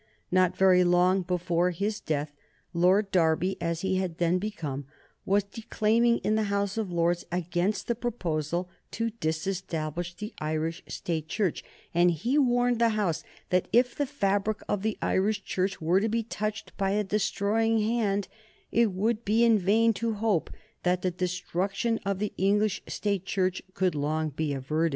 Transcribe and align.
Not 0.31 0.57
very 0.57 0.83
long 0.83 1.21
before 1.21 1.69
his 1.69 1.99
death 1.99 2.33
Lord 2.73 3.11
Derby, 3.11 3.55
as 3.61 3.81
he 3.81 3.97
had 3.97 4.17
then 4.17 4.39
become, 4.39 4.87
was 5.27 5.43
declaiming 5.43 6.17
in 6.23 6.33
the 6.33 6.45
House 6.49 6.75
of 6.75 6.91
Lords 6.91 7.23
against 7.31 7.85
the 7.85 7.93
proposal 7.93 8.67
to 8.89 9.11
disestablish 9.11 10.15
the 10.15 10.33
Irish 10.39 10.81
State 10.87 11.27
Church, 11.27 11.63
and 11.93 12.09
he 12.09 12.39
warned 12.39 12.79
the 12.79 12.97
House 12.97 13.23
that 13.51 13.67
if 13.71 13.93
the 13.93 14.07
fabric 14.07 14.61
of 14.67 14.81
the 14.81 14.97
Irish 15.03 15.43
Church 15.43 15.79
were 15.79 15.99
to 15.99 16.09
be 16.09 16.23
touched 16.23 16.75
by 16.77 16.89
a 16.89 17.03
destroying 17.03 17.77
hand 17.81 18.27
it 18.71 18.91
would 18.93 19.23
be 19.23 19.43
in 19.45 19.59
vain 19.59 19.93
to 19.93 20.13
hope 20.15 20.49
that 20.81 21.03
the 21.03 21.11
destruction 21.11 21.99
of 22.03 22.17
the 22.17 22.33
English 22.39 22.81
State 22.87 23.27
Church 23.27 23.61
could 23.75 23.93
long 23.93 24.29
be 24.29 24.51
averted. 24.51 24.89